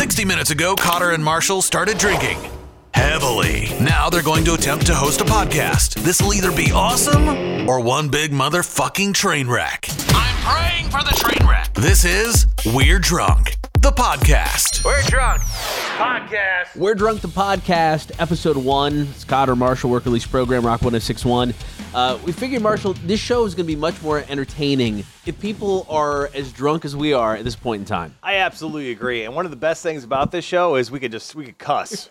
[0.00, 2.38] 60 minutes ago, Cotter and Marshall started drinking
[2.94, 3.68] heavily.
[3.82, 6.02] Now they're going to attempt to host a podcast.
[6.02, 9.86] This will either be awesome or one big motherfucking train wreck.
[10.08, 11.74] I'm praying for the train wreck.
[11.74, 14.84] This is We're Drunk, the podcast.
[14.84, 15.40] We're drunk.
[15.40, 16.76] Podcast.
[16.76, 19.06] We're Drunk the Podcast, episode one.
[19.14, 21.54] Scott or Marshall Work Release Program, Rock 1061.
[21.94, 25.86] Uh, we figured, Marshall, this show is going to be much more entertaining if people
[25.88, 28.14] are as drunk as we are at this point in time.
[28.22, 29.24] I absolutely agree.
[29.24, 31.56] And one of the best things about this show is we could just we could
[31.56, 32.10] cuss.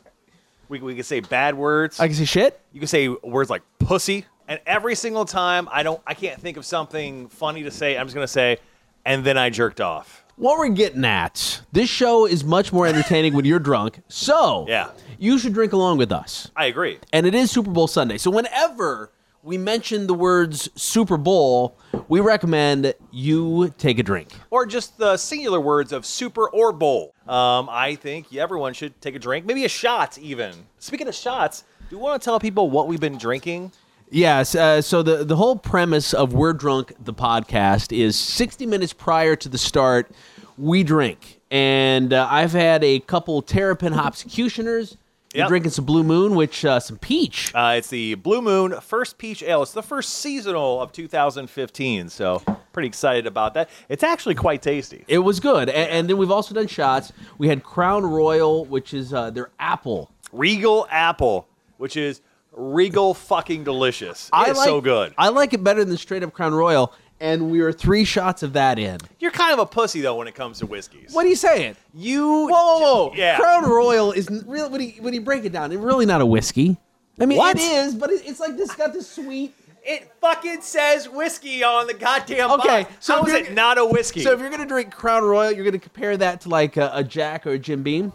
[0.70, 2.00] we we could say bad words.
[2.00, 2.60] I can say shit?
[2.74, 4.26] you can say words like pussy.
[4.48, 8.08] And every single time I don't I can't think of something funny to say, I'm
[8.08, 8.58] just gonna say,
[9.06, 10.26] and then I jerked off.
[10.40, 14.00] What we're getting at, this show is much more entertaining when you're drunk.
[14.08, 14.88] So, Yeah.
[15.18, 16.50] you should drink along with us.
[16.56, 16.98] I agree.
[17.12, 18.18] and it is Super Bowl Sunday.
[18.18, 19.12] So whenever
[19.44, 21.76] we mention the words Super Bowl,
[22.08, 24.30] we recommend you take a drink.
[24.50, 27.14] Or just the singular words of super or bowl.
[27.28, 30.54] Um, I think everyone should take a drink, maybe a shot even.
[30.80, 33.74] Speaking of shots, do you want to tell people what we've been drinking?
[34.12, 34.56] Yes.
[34.56, 39.36] Uh, so the the whole premise of We're Drunk the podcast is 60 minutes prior
[39.36, 40.10] to the start,
[40.58, 44.98] we drink, and uh, I've had a couple Terrapin Hopsecutioners.
[45.32, 45.48] You're Yep.
[45.50, 47.54] drinking some Blue Moon, which uh, some peach.
[47.54, 49.62] Uh, it's the Blue Moon First Peach Ale.
[49.62, 52.42] It's the first seasonal of 2015, so
[52.74, 53.70] pretty excited about that.
[53.90, 55.06] It's actually quite tasty.
[55.08, 57.14] It was good, and, and then we've also done shots.
[57.38, 60.10] We had Crown Royal, which is uh, their apple.
[60.34, 62.22] Regal Apple, which is
[62.60, 64.30] regal fucking delicious.
[64.34, 65.14] It's like, so good.
[65.18, 68.54] I like it better than straight up Crown Royal, and we were three shots of
[68.54, 68.98] that in.
[69.20, 71.14] You're kind of a pussy though when it comes to whiskeys.
[71.14, 71.76] What are you saying?
[71.94, 73.14] You Whoa, whoa, whoa!
[73.16, 73.38] Yeah.
[73.38, 76.26] Crown Royal is really when you when you break it down, it's really not a
[76.26, 76.78] whiskey.
[77.22, 77.58] I mean, What?
[77.58, 79.54] it is, but it, it's like this got this sweet.
[79.84, 82.96] It fucking says whiskey on the goddamn Okay, box.
[83.00, 84.22] so How is it not a whiskey?
[84.22, 87.04] So if you're gonna drink Crown Royal, you're gonna compare that to like a, a
[87.04, 88.12] Jack or a Jim Beam.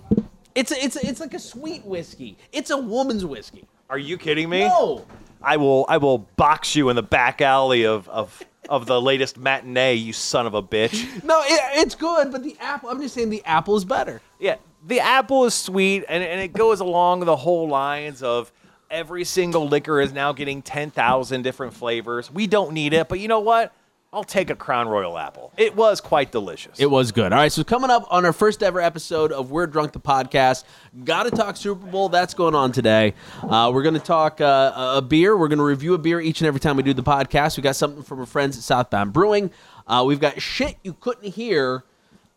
[0.54, 2.36] It's a, it's a, it's like a sweet whiskey.
[2.52, 3.66] It's a woman's whiskey.
[3.90, 4.60] Are you kidding me?
[4.60, 5.04] No,
[5.42, 9.38] I will I will box you in the back alley of of of the latest
[9.38, 11.24] matinee, you son of a bitch.
[11.24, 12.88] no, it, it's good, but the apple.
[12.88, 14.20] I'm just saying the apple is better.
[14.38, 14.56] Yeah,
[14.86, 18.52] the apple is sweet, and, and it goes along the whole lines of
[18.90, 22.30] every single liquor is now getting 10,000 different flavors.
[22.30, 23.74] We don't need it, but you know what?
[24.14, 25.52] I'll take a Crown Royal apple.
[25.56, 26.78] It was quite delicious.
[26.78, 27.32] It was good.
[27.32, 30.62] All right, so coming up on our first ever episode of We're Drunk the podcast,
[31.04, 32.08] got to talk Super Bowl.
[32.08, 33.14] That's going on today.
[33.42, 35.36] Uh, we're going to talk uh, a beer.
[35.36, 37.56] We're going to review a beer each and every time we do the podcast.
[37.56, 39.50] We got something from our friends at Southbound Brewing.
[39.84, 41.82] Uh, we've got shit you couldn't hear.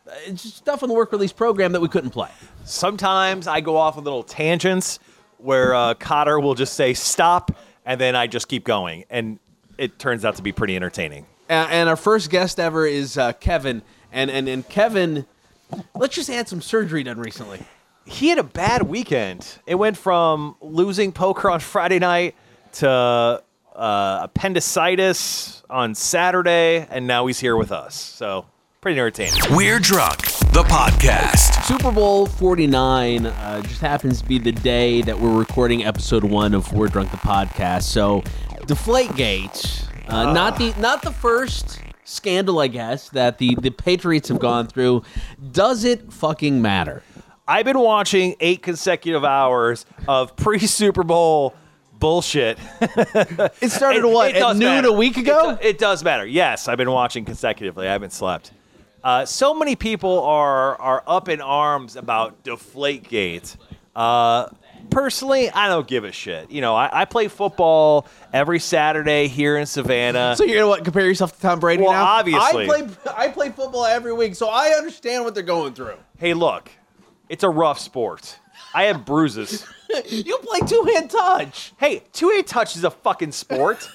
[0.08, 2.32] Uh, It's just stuff on the work release program that we couldn't play.
[2.66, 4.98] Sometimes I go off on little tangents
[5.38, 7.52] where uh, Cotter will just say stop,
[7.86, 9.38] and then I just keep going, and
[9.78, 11.28] it turns out to be pretty entertaining.
[11.50, 13.82] Uh, and our first guest ever is uh, Kevin.
[14.12, 15.26] And, and, and Kevin,
[15.96, 17.60] let's just had some surgery done recently.
[18.06, 19.48] he had a bad weekend.
[19.66, 22.36] It went from losing poker on Friday night
[22.74, 23.42] to
[23.76, 27.96] uh, appendicitis on Saturday, and now he's here with us.
[27.96, 28.46] So
[28.82, 29.34] pretty entertaining.
[29.52, 30.22] We're Drunk,
[30.54, 31.64] the podcast.
[31.66, 36.54] Super Bowl 49 uh, just happens to be the day that we're recording episode one
[36.54, 37.84] of We're Drunk the podcast.
[37.84, 38.22] So,
[38.68, 44.40] Deflategate, uh, not the not the first scandal, I guess, that the the Patriots have
[44.40, 45.04] gone through.
[45.52, 47.04] Does it fucking matter?
[47.48, 51.56] I've been watching eight consecutive hours of pre Super Bowl
[52.00, 52.58] bullshit.
[53.62, 54.88] It started It- what it at noon matter.
[54.90, 55.58] a week It ago.
[55.60, 56.26] do- It, does matter.
[56.26, 57.88] Yes, I've been watching consecutively.
[57.88, 58.52] I haven't slept.
[59.04, 63.56] Uh, so many people are are up in arms about Deflategate.
[63.96, 64.48] Uh,
[64.90, 66.52] personally, I don't give a shit.
[66.52, 70.36] You know, I, I play football every Saturday here in Savannah.
[70.36, 72.04] so you're gonna what, compare yourself to Tom Brady Well, now?
[72.06, 72.64] obviously.
[72.66, 75.98] I play I play football every week, so I understand what they're going through.
[76.18, 76.70] hey, look,
[77.30, 78.40] it's a rough sport.
[78.74, 79.66] I have bruises.
[80.08, 81.74] you play two hand touch.
[81.78, 83.90] hey, two A touch is a fucking sport.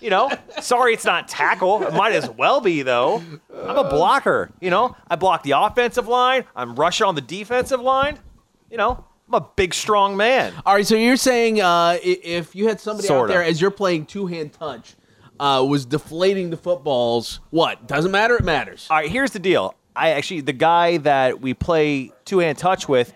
[0.00, 0.30] You know,
[0.60, 1.82] sorry it's not tackle.
[1.82, 3.22] It might as well be though.
[3.52, 4.52] I'm a blocker.
[4.60, 6.44] You know, I block the offensive line.
[6.54, 8.18] I'm rushing on the defensive line.
[8.70, 10.52] You know, I'm a big, strong man.
[10.66, 13.32] All right, so you're saying uh, if you had somebody out Sorta.
[13.32, 14.94] there as you're playing two hand touch,
[15.40, 17.86] uh, was deflating the footballs, what?
[17.88, 18.36] Doesn't matter.
[18.36, 18.86] It matters.
[18.90, 19.74] All right, here's the deal.
[19.96, 23.12] I actually, the guy that we play two hand touch with,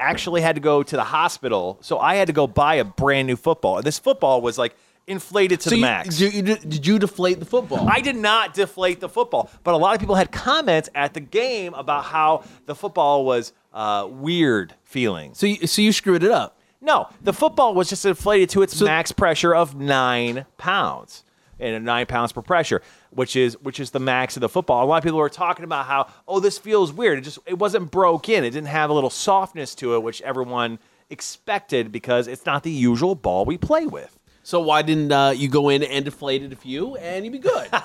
[0.00, 3.26] actually had to go to the hospital, so I had to go buy a brand
[3.26, 3.78] new football.
[3.78, 4.74] And this football was like
[5.06, 6.18] inflated to So the you, max.
[6.18, 7.88] Did you, did you deflate the football?
[7.88, 11.20] I did not deflate the football, but a lot of people had comments at the
[11.20, 15.34] game about how the football was uh, weird feeling.
[15.34, 16.58] so you, so you screwed it up.
[16.80, 21.24] No, the football was just inflated to its max pressure of nine pounds.
[21.58, 24.84] and nine pounds per pressure, which is which is the max of the football.
[24.84, 27.18] A lot of people were talking about how oh this feels weird.
[27.18, 28.44] It just it wasn't broke in.
[28.44, 30.78] It didn't have a little softness to it, which everyone
[31.10, 34.18] expected because it's not the usual ball we play with.
[34.42, 37.38] So why didn't uh, you go in and deflate it a few and you'd be
[37.38, 37.68] good?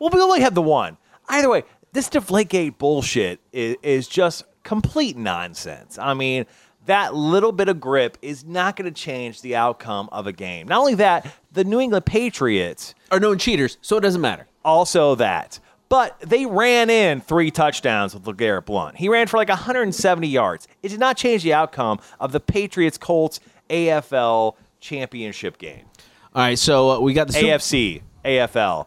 [0.00, 0.96] Well, we only had the one.
[1.28, 5.98] Either way, this Deflategate bullshit is, is just complete nonsense.
[5.98, 6.46] I mean,
[6.86, 10.68] that little bit of grip is not going to change the outcome of a game.
[10.68, 14.46] Not only that, the New England Patriots Are known cheaters, so it doesn't matter.
[14.64, 15.58] also that.
[15.88, 18.96] But they ran in three touchdowns with LeGarrette Blunt.
[18.96, 20.68] He ran for like 170 yards.
[20.84, 23.40] It did not change the outcome of the Patriots Colts
[23.70, 25.86] AFL championship game.
[26.32, 28.86] All right, so uh, we got the AFC, AFL,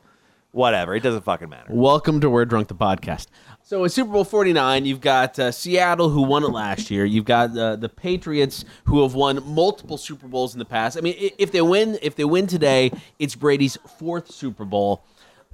[0.53, 0.95] whatever.
[0.95, 1.73] It doesn't fucking matter.
[1.73, 3.27] Welcome to We're Drunk the podcast.
[3.73, 7.05] So in Super Bowl 49, you've got uh, Seattle who won it last year.
[7.05, 10.95] You've got uh, the Patriots who have won multiple Super Bowls in the past.
[10.95, 15.03] I mean, if they win, if they win today, it's Brady's fourth Super Bowl.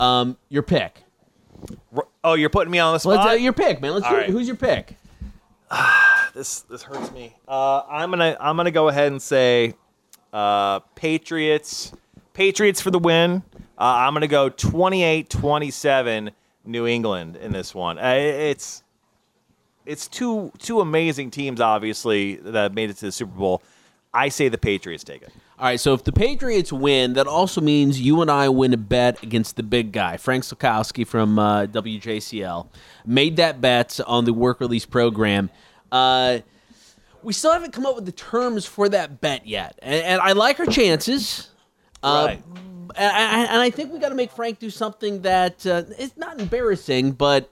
[0.01, 1.01] Um, your pick.
[2.21, 3.29] Oh, you're putting me on the Let's spot.
[3.29, 3.93] uh, your pick, man.
[3.93, 4.29] Let's All hear, right.
[4.29, 4.97] who's your pick?
[6.33, 7.37] this this hurts me.
[7.47, 9.75] Uh, I'm gonna I'm gonna go ahead and say
[10.33, 11.93] uh, Patriots.
[12.33, 13.43] Patriots for the win.
[13.77, 16.31] Uh, I'm gonna go 28-27
[16.65, 17.97] New England in this one.
[17.97, 18.83] Uh, it's
[19.85, 23.61] it's two two amazing teams, obviously, that made it to the Super Bowl.
[24.13, 25.31] I say the Patriots take it.
[25.59, 28.77] All right, so if the Patriots win, that also means you and I win a
[28.77, 32.67] bet against the big guy, Frank Sokowski from uh, WJCL.
[33.05, 35.49] Made that bet on the work release program.
[35.91, 36.39] Uh,
[37.21, 40.31] we still haven't come up with the terms for that bet yet, and, and I
[40.31, 41.49] like our chances.
[42.01, 42.43] Uh, Right.
[42.95, 46.15] And, I- and I think we got to make Frank do something that uh, is
[46.17, 47.49] not embarrassing, but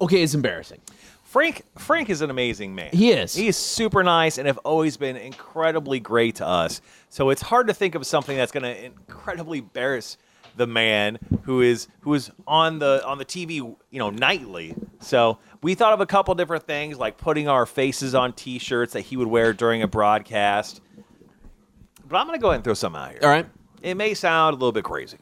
[0.00, 0.80] okay, it's embarrassing.
[1.24, 2.88] Frank Frank is an amazing man.
[2.92, 3.34] He is.
[3.34, 6.80] He is super nice and have always been incredibly great to us.
[7.10, 10.16] So it's hard to think of something that's going to incredibly embarrass
[10.56, 14.74] the man who is who is on the on the TV, you know, nightly.
[15.00, 19.02] So we thought of a couple different things like putting our faces on T-shirts that
[19.02, 20.80] he would wear during a broadcast.
[22.08, 23.20] But I'm going to go ahead and throw something out here.
[23.22, 23.46] All right.
[23.82, 25.18] It may sound a little bit crazy.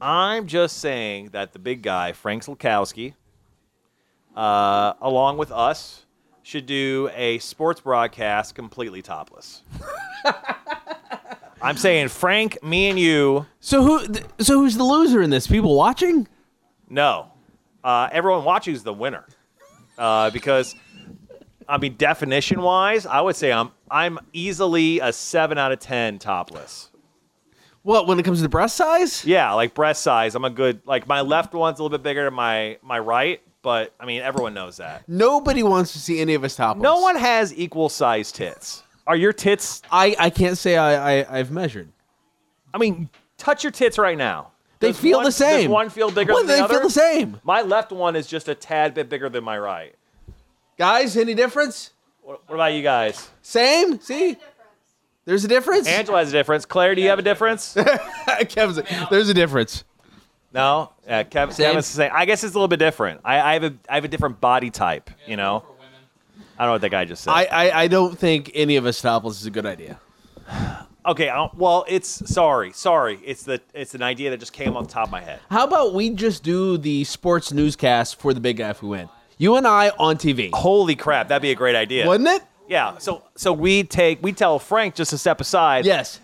[0.00, 3.14] I'm just saying that the big guy, Frank Slakowski,
[4.36, 6.04] uh, along with us,
[6.42, 9.62] should do a sports broadcast completely topless.
[11.62, 13.46] I'm saying Frank, me, and you.
[13.60, 14.06] So who?
[14.06, 15.46] th- So who's the loser in this?
[15.46, 16.28] People watching?
[16.90, 17.32] No,
[17.82, 19.24] uh, everyone watching is the winner
[19.96, 20.74] uh, because
[21.68, 26.18] I mean, definition wise, I would say I'm I'm easily a seven out of ten
[26.18, 26.90] topless.
[27.82, 29.24] What when it comes to the breast size?
[29.24, 32.24] Yeah, like breast size, I'm a good like my left one's a little bit bigger
[32.24, 35.06] than my my right, but I mean everyone knows that.
[35.08, 36.82] Nobody wants to see any of us topless.
[36.82, 38.82] No one has equal size tits.
[39.06, 39.82] Are your tits?
[39.92, 41.90] I, I can't say I, I I've measured.
[42.72, 44.52] I mean, touch your tits right now.
[44.80, 45.62] They Does feel one- the same.
[45.64, 47.38] Does one feel bigger Well, than the they feel the same.
[47.44, 49.94] My left one is just a tad bit bigger than my right.
[50.76, 51.90] Guys, any difference?
[52.22, 53.30] What, what about you guys?
[53.42, 54.00] Same?
[54.00, 54.36] See?
[55.24, 55.86] There's a difference?
[55.86, 56.66] Angela has a difference.
[56.66, 57.74] Claire, do you have a difference?
[58.48, 59.84] Kevin's like, there's a difference.
[60.52, 61.66] No, yeah, Kev, Same.
[61.66, 62.10] Kevin's the same.
[62.14, 63.20] I guess it's a little bit different.
[63.24, 65.10] I, I have a I have a different body type.
[65.26, 65.64] You know,
[66.56, 67.32] I don't know what that guy just said.
[67.32, 69.98] I, I, I don't think any of us topless is a good idea.
[71.06, 73.18] okay, i well, it's sorry, sorry.
[73.24, 75.40] It's the it's an idea that just came off the top of my head.
[75.50, 79.08] How about we just do the sports newscast for the big guy if we win?
[79.38, 80.50] You and I on TV.
[80.52, 82.06] Holy crap, that'd be a great idea.
[82.06, 82.42] Wouldn't it?
[82.68, 82.98] Yeah.
[82.98, 85.84] So so we take we tell Frank just to step aside.
[85.84, 86.20] Yes.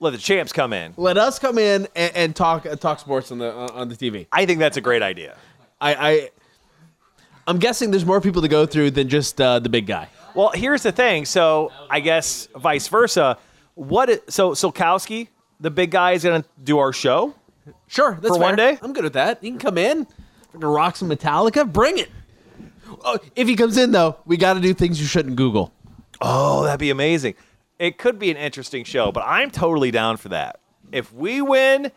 [0.00, 0.94] Let the champs come in.
[0.96, 3.96] Let us come in and, and talk uh, talk sports on the uh, on the
[3.96, 4.26] TV.
[4.32, 5.36] I think that's a great idea.
[5.80, 6.30] I, I
[7.46, 10.08] I'm guessing there's more people to go through than just uh, the big guy.
[10.34, 11.24] Well, here's the thing.
[11.24, 13.38] So I guess vice versa.
[13.74, 14.30] What?
[14.32, 15.28] so Solkowski,
[15.60, 17.34] the big guy, is gonna do our show.
[17.86, 18.78] Sure, that's For one day?
[18.82, 19.38] I'm good with that.
[19.40, 20.06] He can come in.
[20.52, 21.70] We're gonna rock some Metallica.
[21.70, 22.10] Bring it.
[23.12, 25.72] Oh, if he comes in though, we got to do things you shouldn't Google.
[26.20, 27.34] Oh, that'd be amazing.
[27.78, 30.60] It could be an interesting show, but I'm totally down for that.
[30.92, 31.90] If we win,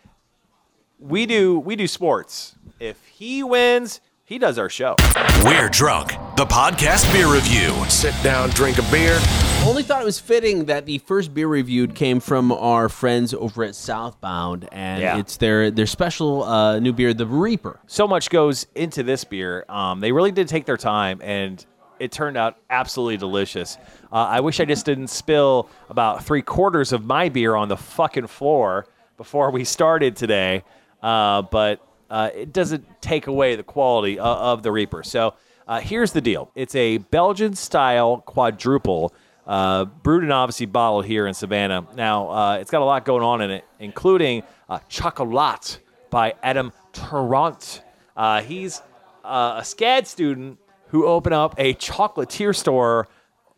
[1.00, 2.56] we do we do sports.
[2.80, 4.96] If he wins, he does our show.
[5.44, 7.72] We're Drunk, the podcast beer review.
[7.90, 9.20] sit down, drink a beer.
[9.66, 13.64] Only thought it was fitting that the first beer reviewed came from our friends over
[13.64, 15.18] at Southbound, and Yeah.
[15.18, 17.80] it's their their special uh, new beer, the Reaper.
[17.88, 19.66] So much goes into this beer.
[19.70, 21.66] Um, they really did take their time, and
[21.98, 23.78] it turned out absolutely delicious.
[24.12, 27.78] Uh, I wish I just didn't spill about three quarters of my beer on the
[27.78, 30.64] fucking floor before we started today,
[31.02, 31.80] uh, but
[32.10, 35.04] uh, it doesn't take away the quality of, of the Reaper.
[35.04, 35.36] So
[35.70, 39.14] uh, here's the deal it's a Belgian style quadruple
[39.46, 41.86] Uh, brewed and obviously bottled here in Savannah.
[41.96, 46.72] Now, uh, it's got a lot going on in it, including uh, Chocolat by Adam
[46.94, 47.82] Turoni.
[48.16, 48.82] Uh, he's
[49.26, 53.08] uh, a SCAD student who opened up a chocolatier store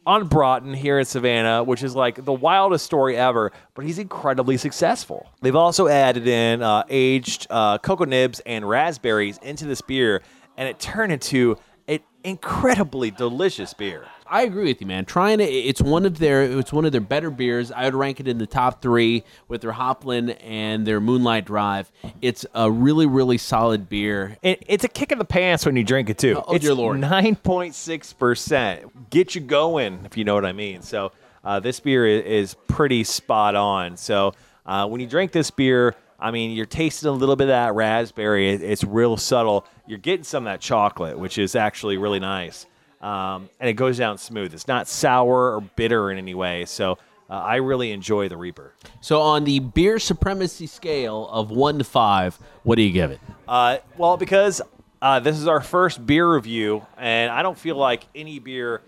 [0.06, 4.58] on Broughton here in Savannah, which is like the wildest story ever, but he's incredibly
[4.58, 5.28] successful.
[5.42, 10.22] They've also added in uh, aged uh, cocoa nibs and raspberries into this beer,
[10.58, 14.06] and it turned into an incredibly delicious beer.
[14.28, 15.06] I agree with you, man.
[15.06, 17.72] Trying to, it's one of their, it's one of their better beers.
[17.72, 21.92] I would rank it in the top three with their Hoplin and their Moonlight Drive.
[22.22, 24.38] It's a really, really solid beer.
[24.42, 26.42] It, it's a kick in the pants when you drink it too.
[26.48, 27.00] Oh, it's dear Lord.
[27.00, 29.10] nine point six percent.
[29.12, 30.82] Get you going, if you know what I mean.
[30.82, 31.12] So
[31.44, 33.96] uh, this beer is, is pretty spot on.
[33.96, 34.34] So
[34.66, 37.76] uh, when you drink this beer, I mean, you're tasting a little bit of that
[37.76, 38.50] raspberry.
[38.50, 39.68] It's real subtle.
[39.86, 42.66] You're getting some of that chocolate, which is actually really nice.
[43.06, 44.52] Um, and it goes down smooth.
[44.52, 46.66] It's not sour or bitter in any way.
[46.66, 46.98] So
[47.30, 48.74] uh, I really enjoy the Reaper.
[49.00, 53.20] So on the beer supremacy scale of one to five, what do you give it?
[53.48, 54.60] Uh, well, because
[55.04, 58.82] uh, this is our first beer review, and I don't feel like any beer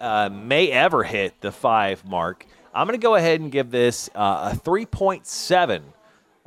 [0.00, 2.46] uh, may ever hit the five mark.
[2.72, 5.82] I'm going to go ahead and give this uh, a 3.7 uh,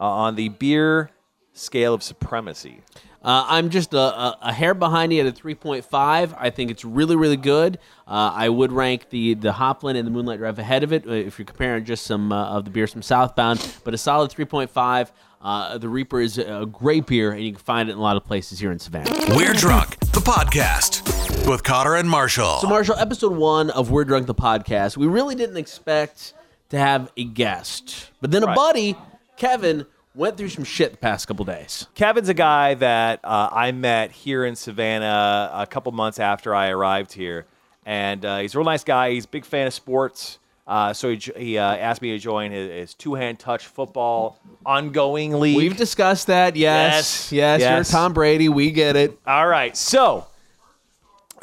[0.01, 1.12] on the beer
[1.51, 2.81] scale of supremacy.
[3.24, 6.36] Uh, I'm just a, a, a hair behind you at a 3.5.
[6.39, 7.77] I think it's really, really good.
[8.07, 11.12] Uh, I would rank the the Hoplin and the Moonlight Drive ahead of it uh,
[11.12, 15.09] if you're comparing just some uh, of the beers from Southbound, but a solid 3.5.
[15.41, 18.17] Uh, the Reaper is a great beer, and you can find it in a lot
[18.17, 19.12] of places here in Savannah.
[19.36, 22.59] We're Drunk, the podcast with Cotter and Marshall.
[22.59, 26.33] So, Marshall, episode one of We're Drunk the podcast, we really didn't expect
[26.69, 28.55] to have a guest, but then a Right.
[28.55, 28.97] buddy,
[29.38, 29.86] Kevin,
[30.17, 31.88] went through some shit the past couple days.
[31.95, 36.69] Kevin's a guy that uh, I met here in Savannah a couple months after I
[36.69, 37.45] arrived here,
[37.86, 39.12] and uh, he's a real nice guy.
[39.12, 42.51] He's a big fan of sports, uh, so he, he uh, asked me to join
[42.51, 45.55] his, his two-hand touch football ongoing league.
[45.55, 46.55] We've discussed that.
[46.55, 48.00] Yes, Yes, yes, you're.
[48.00, 48.50] Tom Brady.
[48.50, 49.17] We get it.
[49.25, 50.27] All right, so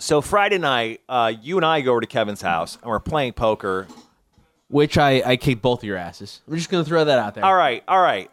[0.01, 3.35] so Friday night, uh, you and I go over to Kevin's house and we're playing
[3.35, 3.87] poker.
[4.69, 6.41] Which I, I kicked both of your asses.
[6.49, 7.45] I'm just gonna throw that out there.
[7.45, 8.29] All right, all right,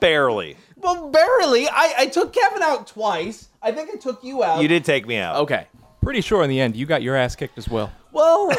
[0.00, 0.56] barely.
[0.76, 1.68] Well, barely.
[1.68, 3.48] I, I took Kevin out twice.
[3.62, 4.62] I think I took you out.
[4.62, 5.36] You did take me out.
[5.36, 5.66] Okay.
[6.02, 7.92] Pretty sure in the end you got your ass kicked as well.
[8.12, 8.50] Well,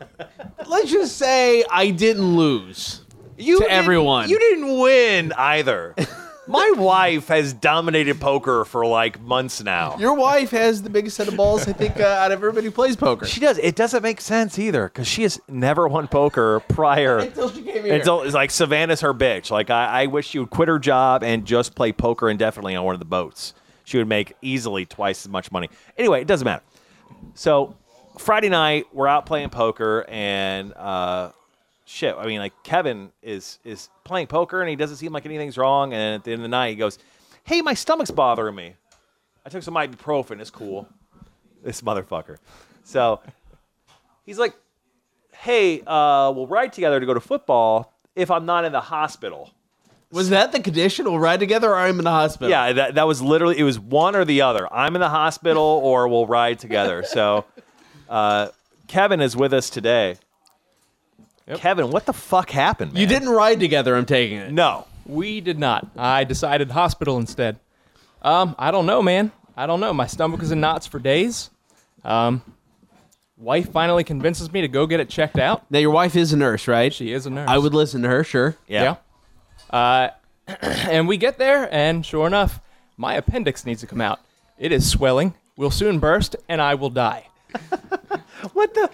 [0.66, 3.02] let's just say I didn't lose.
[3.36, 4.28] you to didn't- everyone.
[4.28, 5.94] You didn't win either.
[6.48, 9.96] My wife has dominated poker for like months now.
[9.98, 12.72] Your wife has the biggest set of balls, I think, uh, out of everybody who
[12.72, 13.26] plays poker.
[13.26, 13.58] She does.
[13.58, 17.18] It doesn't make sense either because she has never won poker prior.
[17.18, 17.94] Until she came here.
[17.94, 19.52] Until it's like Savannah's her bitch.
[19.52, 22.84] Like I, I wish she would quit her job and just play poker indefinitely on
[22.84, 23.54] one of the boats.
[23.84, 25.70] She would make easily twice as much money.
[25.96, 26.64] Anyway, it doesn't matter.
[27.34, 27.76] So
[28.18, 31.30] Friday night we're out playing poker and uh,
[31.92, 32.16] shit.
[32.18, 35.92] I mean, like Kevin is is playing poker and he doesn't seem like anything's wrong.
[35.92, 36.98] And at the end of the night he goes,
[37.44, 38.74] "Hey, my stomach's bothering me.
[39.44, 40.40] I took some ibuprofen.
[40.40, 40.88] It's cool."
[41.62, 42.38] This motherfucker.
[42.82, 43.20] So
[44.24, 44.54] he's like,
[45.32, 49.52] "Hey, uh, we'll ride together to go to football if I'm not in the hospital."
[50.10, 51.06] Was that the condition?
[51.06, 52.50] We'll ride together or I'm in the hospital?
[52.50, 54.70] Yeah, that, that was literally it was one or the other.
[54.72, 57.02] I'm in the hospital or we'll ride together.
[57.02, 57.46] So
[58.10, 58.48] uh,
[58.88, 60.16] Kevin is with us today.
[61.46, 61.58] Yep.
[61.58, 62.92] Kevin, what the fuck happened?
[62.92, 63.00] Man?
[63.00, 64.52] You didn't ride together, I'm taking it.
[64.52, 64.86] No.
[65.06, 65.88] We did not.
[65.96, 67.58] I decided hospital instead.
[68.22, 69.32] Um, I don't know, man.
[69.56, 69.92] I don't know.
[69.92, 71.50] My stomach was in knots for days.
[72.04, 72.42] Um,
[73.36, 75.68] wife finally convinces me to go get it checked out.
[75.70, 76.92] Now, your wife is a nurse, right?
[76.92, 77.48] She is a nurse.
[77.48, 78.56] I would listen to her, sure.
[78.68, 78.96] Yeah.
[79.72, 79.76] Yeah.
[79.76, 80.10] Uh,
[80.88, 82.60] and we get there, and sure enough,
[82.96, 84.20] my appendix needs to come out.
[84.58, 87.26] It is swelling, will soon burst, and I will die.
[88.54, 88.90] What the?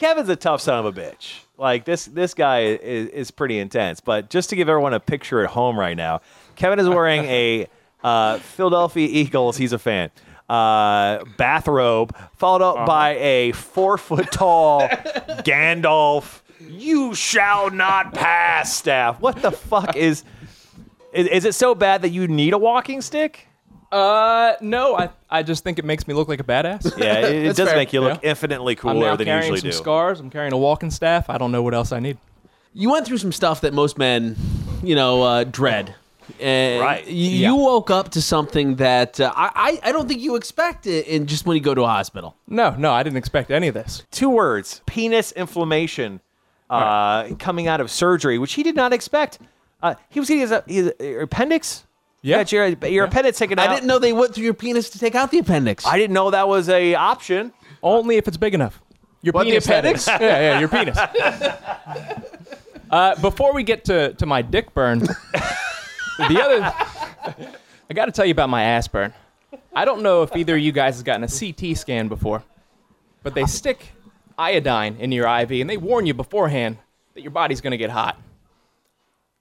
[0.00, 1.40] Kevin's a tough son of a bitch.
[1.58, 4.00] Like this, this guy is, is pretty intense.
[4.00, 6.22] But just to give everyone a picture at home right now,
[6.56, 7.66] Kevin is wearing a
[8.02, 9.58] uh, Philadelphia Eagles.
[9.58, 10.10] He's a fan.
[10.48, 16.40] Uh, bathrobe, followed up by a four foot tall Gandalf.
[16.66, 19.20] You shall not pass staff.
[19.20, 20.24] What the fuck is?
[21.12, 23.49] Is, is it so bad that you need a walking stick?
[23.92, 26.96] Uh, no, I, I just think it makes me look like a badass.
[26.96, 27.76] Yeah, it, it does fair.
[27.76, 28.30] make you look Yeah.
[28.30, 29.82] infinitely I'm cooler now than you carrying usually some do.
[29.84, 30.20] scars.
[30.20, 31.28] I'm carrying a walking staff.
[31.28, 32.18] I don't know what else I need.
[32.72, 34.36] You went through some stuff that most men,
[34.82, 35.94] you know, uh, dread.
[36.38, 37.04] And Right.
[37.08, 37.48] You, Yeah.
[37.48, 41.08] you woke up to something that uh, I, I I don't think you expect it
[41.08, 42.36] in just when you go to a hospital.
[42.46, 44.04] No, no, I didn't expect any of this.
[44.12, 46.20] two words penis inflammation
[46.70, 49.40] uh, coming out of surgery, which he did not expect.
[49.82, 51.84] Uh, he was getting his, his appendix.
[52.22, 52.36] Yeah.
[52.36, 53.68] You got your, your appendix taken out.
[53.70, 55.86] I didn't know they went through your penis to take out the appendix.
[55.86, 57.52] I didn't know that was a option.
[57.82, 58.82] Only if it's big enough.
[59.22, 59.66] Your What, the penis.
[59.66, 60.02] that appendix?
[60.02, 60.08] is.
[60.20, 60.98] yeah, yeah, your penis.
[62.90, 66.62] uh, before we get to, to my dick burn, the other,
[67.88, 69.14] I got to tell you about my ass burn.
[69.74, 72.42] I don't know if either of you guys has gotten a CT scan before,
[73.22, 73.92] but they stick
[74.38, 76.78] iodine in your IV and they warn you beforehand
[77.14, 78.20] that your body's going to get hot.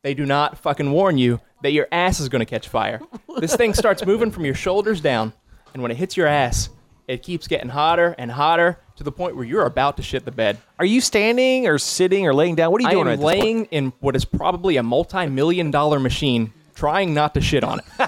[0.02, 3.02] They do not fucking warn you that your ass is going to catch fire.
[3.40, 5.32] This thing starts moving from your shoulders down,
[5.74, 6.68] and when it hits your ass,
[7.08, 10.32] it keeps getting hotter and hotter to the point where you're about to shit the
[10.32, 10.58] bed.
[10.78, 12.70] Are you standing or sitting or laying down?
[12.74, 13.40] What are you I doing am right this point?
[13.44, 17.86] laying in what is probably a multi-million dollar machine, trying not to shit on it.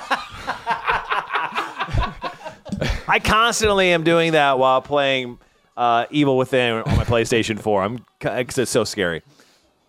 [3.08, 5.40] I constantly am doing that while playing
[5.78, 7.84] uh, Evil Within on my PlayStation 4.
[7.84, 9.22] I'm because it's so scary.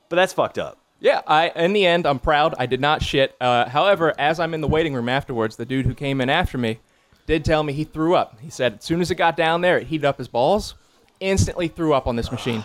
[0.09, 0.79] But that's fucked up.
[1.03, 2.55] Yeah, I in the end, I'm proud.
[2.59, 3.35] I did not shit.
[3.41, 6.57] Uh, however, as I'm in the waiting room afterwards, the dude who came in after
[6.57, 6.79] me
[7.27, 8.39] did tell me he threw up.
[8.41, 10.75] He said as soon as it got down there, it heated up his balls.
[11.19, 12.65] Instantly threw up on this machine.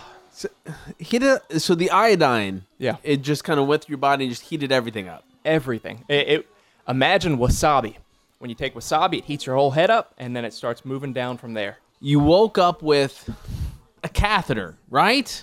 [1.00, 2.96] It, so the iodine, Yeah.
[3.02, 5.24] it just kind of went through your body and just heated everything up.
[5.44, 6.04] Everything.
[6.08, 6.48] It, it,
[6.86, 7.96] imagine wasabi.
[8.38, 11.12] When you take wasabi, it heats your whole head up, and then it starts moving
[11.12, 11.78] down from there.
[12.00, 13.28] You woke up with
[14.04, 15.42] a catheter, right?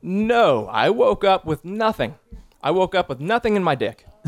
[0.00, 2.14] No, I woke up with nothing.
[2.62, 4.06] I woke up with nothing in my dick.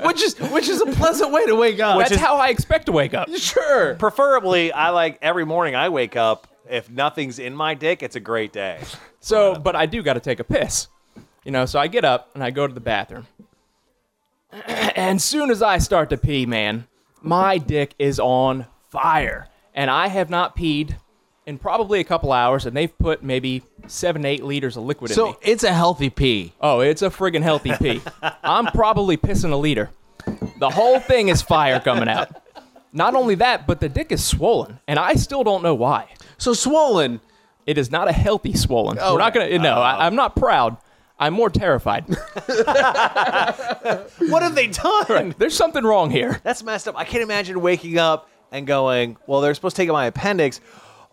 [0.00, 1.98] which is which is a pleasant way to wake up.
[1.98, 3.28] That's how I expect to wake up.
[3.36, 3.94] sure.
[3.96, 6.46] Preferably, I like every morning I wake up.
[6.68, 8.80] If nothing's in my dick, it's a great day.
[9.20, 10.88] So, but I do got to take a piss.
[11.44, 13.26] You know, so I get up and I go to the bathroom.
[14.98, 16.88] And soon as I start to pee, man,
[17.22, 19.48] my dick is on fire.
[19.72, 20.96] And I have not peed
[21.48, 25.16] in probably a couple hours, and they've put maybe seven, eight liters of liquid in
[25.16, 25.32] me.
[25.32, 26.52] So it's a healthy pee.
[26.60, 28.02] Oh, it's a friggin' healthy pee.
[28.44, 29.88] I'm probably pissing a liter.
[30.58, 32.28] The whole thing is fire coming out.
[32.92, 36.12] Not only that, but the dick is swollen, and I still don't know why.
[36.36, 37.20] So swollen.
[37.64, 38.98] It is not a healthy swollen.
[39.00, 39.58] Oh, We're not gonna.
[39.58, 40.00] No, I, oh.
[40.00, 40.78] I'm not proud.
[41.18, 42.04] I'm more terrified.
[44.28, 45.34] What have they done?
[45.38, 46.40] There's something wrong here.
[46.42, 46.96] That's messed up.
[46.96, 50.60] I can't imagine waking up and going, well, they're supposed to take out my appendix.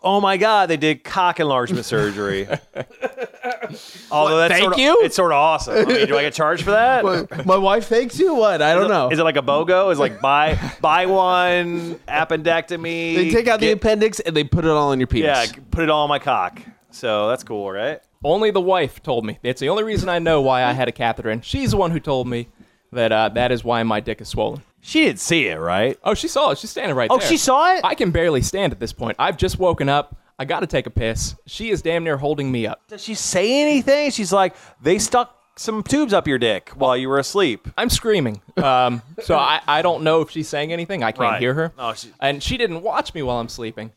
[0.03, 2.47] Oh my God, they did cock enlargement surgery.
[4.11, 4.97] Although that's thank sort of, you?
[5.01, 5.73] It's sort of awesome.
[5.77, 7.45] I mean, do I get charged for that?
[7.45, 8.35] My wife thanks you.
[8.35, 8.61] What?
[8.61, 9.09] I don't know.
[9.09, 9.91] Is it like a BOGO?
[9.91, 13.15] Is it like buy buy one appendectomy?
[13.15, 15.51] they take out the appendix and they put it all in your penis.
[15.51, 16.61] yeah, put it all on my cock.
[16.91, 17.99] So that's cool, right?
[18.23, 19.39] Only the wife told me.
[19.43, 21.41] It's the only reason I know why I had a catheter in.
[21.41, 22.47] She's the one who told me
[22.95, 24.61] that uh, that is why my dick is swollen.
[24.81, 25.97] She didn't see it, right?
[26.03, 26.57] Oh, she saw it.
[26.57, 27.15] She's standing right there.
[27.15, 27.27] Oh, there.
[27.27, 27.81] she saw it.
[27.83, 29.15] I can barely stand at this point.
[29.19, 30.15] I've just woken up.
[30.37, 31.33] I got to take a piss.
[31.47, 32.81] She is damn near holding me up.
[32.87, 34.11] Does she say anything?
[34.11, 37.67] She's like, they stuck some tubes up your dick while you were asleep.
[37.77, 38.41] I'm screaming.
[38.57, 41.03] Um, so I, I don't know if she's saying anything.
[41.03, 41.41] I can't Right.
[41.41, 41.73] hear her.
[41.95, 43.91] She- and she didn't watch me while I'm sleeping.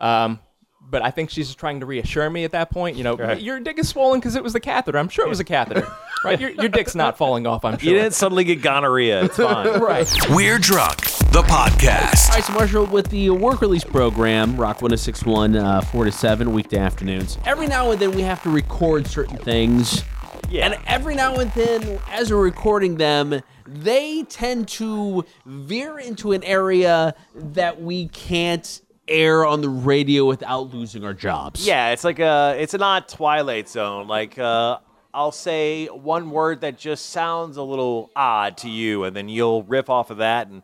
[0.00, 0.40] Um,
[0.88, 2.96] but I think she's just trying to reassure me at that point.
[2.96, 4.98] You know, your dick is swollen because it was the catheter.
[4.98, 5.86] I'm sure it was a catheter.
[6.26, 6.40] right?
[6.40, 7.90] Your, your dick's not falling off, I'm sure.
[7.90, 9.24] You didn't suddenly get gonorrhea.
[9.24, 9.66] It's fine.
[9.86, 10.10] Right.
[10.30, 10.96] We're Drunk,
[11.30, 12.30] the podcast.
[12.30, 16.52] All right, so Marshall, with the work release program, Rock 1061, uh, 4 to 7,
[16.52, 20.02] weekday afternoons, every now and then we have to record certain things.
[20.48, 20.66] Yeah.
[20.66, 26.42] And every now and then, as we're recording them, they tend to veer into an
[26.42, 31.66] area that we can't air on the radio without losing our jobs.
[31.66, 34.08] Yeah, it's like a it's not Twilight Zone.
[34.08, 34.78] Like uh,
[35.16, 39.62] I'll say one word that just sounds a little odd to you, and then you'll
[39.62, 40.62] riff off of that, and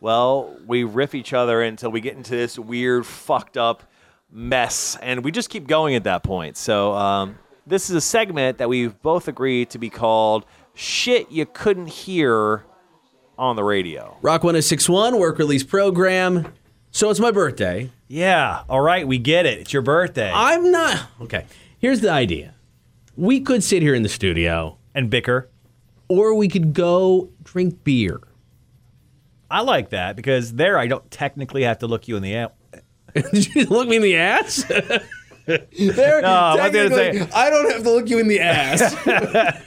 [0.00, 3.82] well, we riff each other until we get into this weird, fucked up
[4.32, 6.56] mess, and we just keep going at that point.
[6.56, 11.44] So um, this is a segment that we've both agreed to be called "Shit You
[11.44, 12.64] Couldn't Hear
[13.36, 16.54] on the Radio." Rock 1061, work release program.
[16.90, 17.90] So it's my birthday.
[18.08, 19.58] Yeah, all right, we get it.
[19.58, 20.32] It's your birthday.
[20.34, 21.06] I'm not.
[21.20, 21.44] Okay.
[21.78, 22.54] Here's the idea.
[23.16, 25.48] We could sit here in the studio, and bicker.
[26.08, 28.20] or we could go drink beer.
[29.50, 32.48] I like that because there I don't technically have to look you in the eye.
[33.32, 34.62] Did you look me in the ass?
[35.46, 38.94] there, I was gonna say- technically, I don't have to look you in the ass.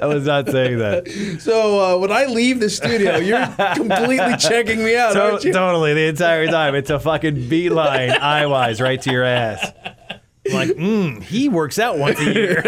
[0.00, 1.38] I was not saying that.
[1.40, 5.52] so uh, when I leave the studio, you're completely checking me out, To- aren't you?
[5.52, 6.74] totally, the entire time.
[6.74, 9.72] It's a fucking beeline, eye wise, right to your ass.
[10.46, 12.62] I'm like, mm, he works out once a year.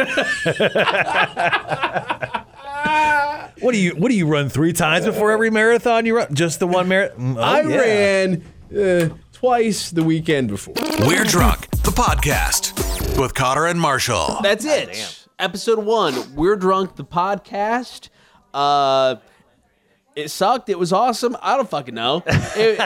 [3.61, 6.35] what do you What do you run three times before every marathon you run?
[6.35, 7.39] Just the one marathon?
[7.39, 8.45] I ran
[8.77, 10.75] uh, twice the weekend before.
[11.01, 14.39] We're Drunk, the podcast with Cotter and Marshall.
[14.43, 15.27] That's it.
[15.39, 16.35] Episode one.
[16.37, 16.97] We're drunk.
[16.97, 18.09] The podcast.
[18.53, 19.17] Uh,
[20.15, 20.69] It sucked.
[20.69, 21.37] It was awesome.
[21.43, 22.23] I don't fucking know.
[22.27, 22.79] It,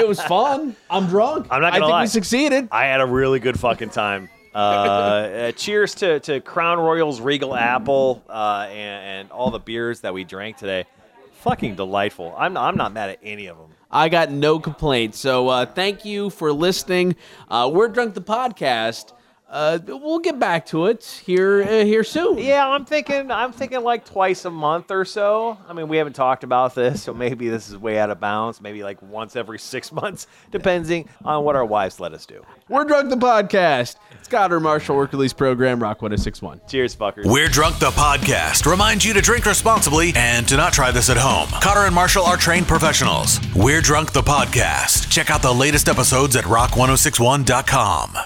[0.00, 0.74] it was fun.
[0.90, 1.46] I'm drunk.
[1.48, 2.02] I'm not gonna think lie.
[2.02, 2.68] we succeeded.
[2.72, 4.28] I had a really good fucking time.
[4.54, 10.00] Uh, uh, cheers to, to Crown Royal's Regal Apple uh, and, and all the beers
[10.00, 10.84] that we drank today.
[11.32, 12.34] Fucking delightful.
[12.36, 13.70] I'm, I'm not mad at any of them.
[13.90, 15.18] I got no complaints.
[15.18, 17.16] So uh, thank you for listening.
[17.48, 19.12] Uh, We're drunk the podcast.
[19.52, 22.38] Uh, we'll get back to it here uh, here soon.
[22.38, 25.58] Yeah, I'm thinking I'm thinking like twice a month or so.
[25.68, 28.62] I mean, we haven't talked about this, so maybe this is way out of bounds.
[28.62, 32.42] Maybe like once every six months, depending on what our wives let us do.
[32.70, 33.96] We're drunk the podcast.
[34.22, 36.62] Scott or Marshall Work Release Program Rock 1061.
[36.66, 37.26] Cheers, fuckers.
[37.26, 41.18] We're Drunk the Podcast reminds you to drink responsibly and to not try this at
[41.18, 41.48] home.
[41.60, 43.38] Cotter and Marshall are trained professionals.
[43.54, 45.10] We're Drunk the Podcast.
[45.10, 48.16] Check out the latest episodes at rock1061.com.